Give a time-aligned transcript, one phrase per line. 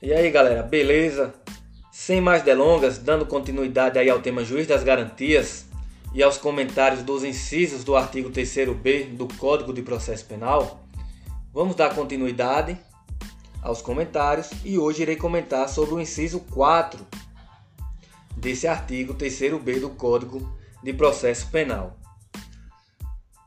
[0.00, 1.34] E aí galera, beleza?
[1.90, 5.66] Sem mais delongas, dando continuidade aí ao tema juiz das garantias
[6.14, 10.84] e aos comentários dos incisos do artigo 3b do Código de Processo Penal,
[11.52, 12.78] vamos dar continuidade
[13.60, 17.04] aos comentários e hoje irei comentar sobre o inciso 4
[18.36, 21.98] desse artigo 3b do Código de Processo Penal.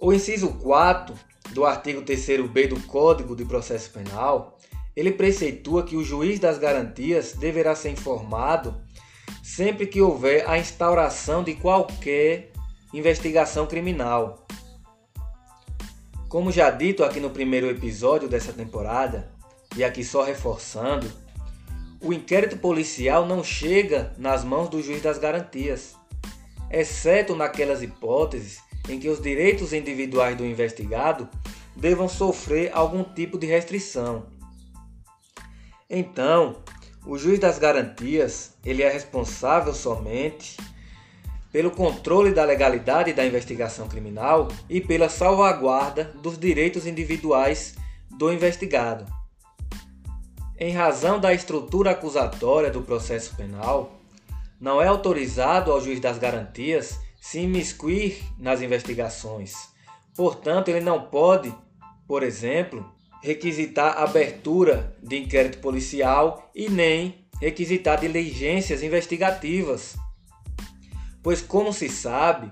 [0.00, 1.14] O inciso 4
[1.50, 4.57] do artigo 3b do Código de Processo Penal
[4.98, 8.74] ele preceitua que o juiz das garantias deverá ser informado
[9.40, 12.50] sempre que houver a instauração de qualquer
[12.92, 14.44] investigação criminal.
[16.28, 19.30] Como já dito aqui no primeiro episódio dessa temporada,
[19.76, 21.08] e aqui só reforçando,
[22.02, 25.94] o inquérito policial não chega nas mãos do juiz das garantias,
[26.68, 28.58] exceto naquelas hipóteses
[28.88, 31.28] em que os direitos individuais do investigado
[31.76, 34.37] devam sofrer algum tipo de restrição.
[35.90, 36.56] Então,
[37.06, 40.56] o juiz das garantias, ele é responsável somente
[41.50, 47.74] pelo controle da legalidade da investigação criminal e pela salvaguarda dos direitos individuais
[48.10, 49.06] do investigado.
[50.58, 53.98] Em razão da estrutura acusatória do processo penal,
[54.60, 59.54] não é autorizado ao juiz das garantias se imiscuir nas investigações.
[60.14, 61.54] Portanto, ele não pode,
[62.06, 62.84] por exemplo,
[63.22, 69.96] requisitar abertura de inquérito policial e nem requisitar diligências investigativas.
[71.22, 72.50] Pois, como se sabe,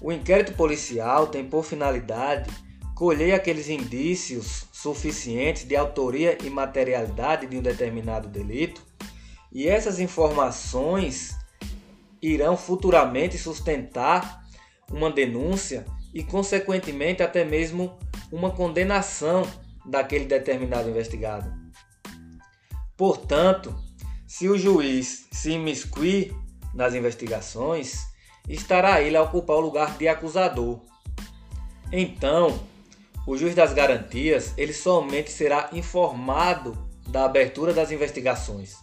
[0.00, 2.50] o inquérito policial tem por finalidade
[2.94, 8.82] colher aqueles indícios suficientes de autoria e materialidade de um determinado delito,
[9.52, 11.36] e essas informações
[12.22, 14.42] irão futuramente sustentar
[14.90, 17.98] uma denúncia e, consequentemente, até mesmo
[18.32, 19.42] uma condenação
[19.86, 21.52] daquele determinado investigado.
[22.96, 23.74] Portanto,
[24.26, 26.34] se o juiz se imiscuir
[26.74, 28.06] nas investigações,
[28.48, 30.80] estará ele a ocupar o lugar de acusador.
[31.92, 32.58] Então,
[33.26, 36.76] o juiz das garantias, ele somente será informado
[37.08, 38.74] da abertura das investigações.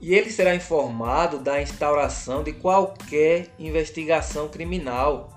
[0.00, 5.32] E ele será informado da instauração de qualquer investigação criminal,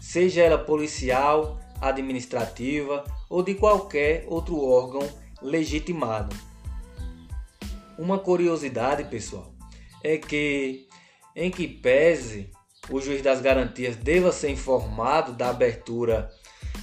[0.00, 5.06] seja ela policial, administrativa ou de qualquer outro órgão
[5.42, 6.34] legitimado.
[7.98, 9.52] Uma curiosidade, pessoal,
[10.02, 10.88] é que,
[11.36, 12.50] em que pese
[12.90, 16.30] o juiz das garantias deva ser informado da abertura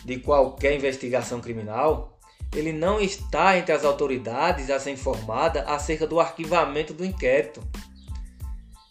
[0.06, 2.18] de qualquer investigação criminal,
[2.56, 7.62] ele não está entre as autoridades a ser informada acerca do arquivamento do inquérito.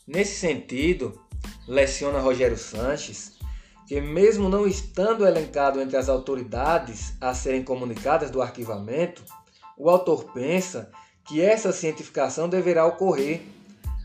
[0.07, 1.21] Nesse sentido,
[1.67, 3.38] leciona Rogério Sanches
[3.89, 9.25] que, mesmo não estando elencado entre as autoridades a serem comunicadas do arquivamento,
[9.79, 10.91] o autor pensa
[11.27, 13.41] que essa cientificação deverá ocorrer,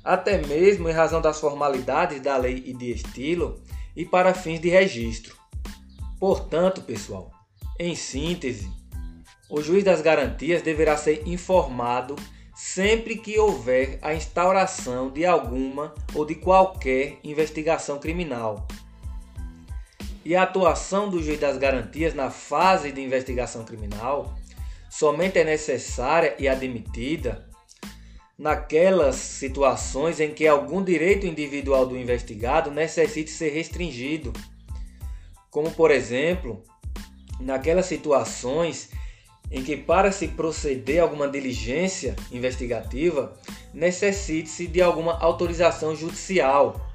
[0.01, 3.61] até mesmo em razão das formalidades da lei e de estilo
[3.93, 5.35] e para fins de registro.
[6.17, 7.29] Portanto, pessoal,
[7.77, 8.71] em síntese,
[9.49, 12.15] o juiz das garantias deverá ser informado
[12.55, 18.65] sempre que houver a instauração de alguma ou de qualquer investigação criminal
[20.25, 24.37] e a atuação do juiz das garantias na fase de investigação criminal
[24.89, 27.47] somente é necessária e admitida
[28.37, 34.33] naquelas situações em que algum direito individual do investigado necessite ser restringido,
[35.49, 36.63] como por exemplo,
[37.39, 38.89] naquelas situações
[39.51, 43.37] em que para se proceder a alguma diligência investigativa
[43.73, 46.89] necessite-se de alguma autorização judicial.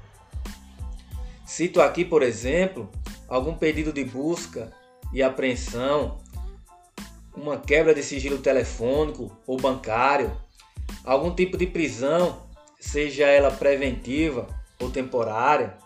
[1.45, 2.89] Cito aqui, por exemplo,
[3.29, 4.73] algum pedido de busca
[5.13, 6.17] e apreensão,
[7.35, 10.35] uma quebra de sigilo telefônico ou bancário,
[11.03, 14.47] algum tipo de prisão, seja ela preventiva
[14.79, 15.77] ou temporária.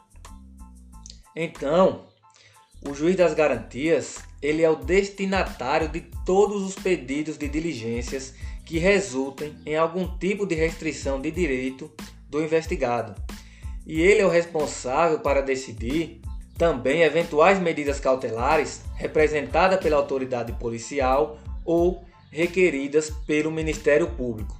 [1.35, 2.05] Então,
[2.87, 8.33] o juiz das garantias, ele é o destinatário de todos os pedidos de diligências
[8.65, 11.91] que resultem em algum tipo de restrição de direito
[12.29, 13.15] do investigado.
[13.85, 16.21] E ele é o responsável para decidir
[16.57, 24.55] também eventuais medidas cautelares representadas pela autoridade policial ou requeridas pelo Ministério Público.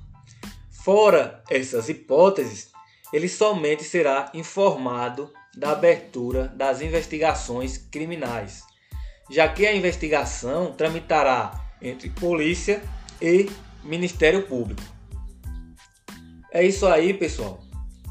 [0.71, 2.71] Fora essas hipóteses,
[3.11, 8.63] ele somente será informado da abertura das investigações criminais,
[9.29, 12.81] já que a investigação tramitará entre polícia
[13.21, 13.49] e
[13.83, 14.81] Ministério Público.
[16.51, 17.59] É isso aí, pessoal.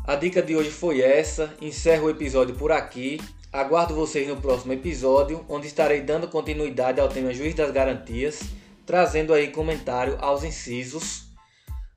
[0.04, 1.54] A dica de hoje foi essa.
[1.60, 3.20] Encerro o episódio por aqui.
[3.52, 8.40] Aguardo vocês no próximo episódio, onde estarei dando continuidade ao tema Juiz das Garantias,
[8.86, 11.26] trazendo aí comentário aos incisos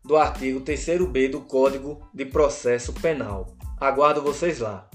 [0.04, 3.56] do artigo 3b do Código de Processo Penal.
[3.80, 4.90] Aguardo vocês lá.